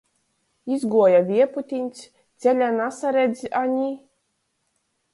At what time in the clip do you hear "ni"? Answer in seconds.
3.77-3.89